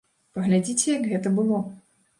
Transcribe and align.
Паглядзіце, 0.37 0.89
як 0.97 1.07
гэта 1.13 1.37
было. 1.39 1.65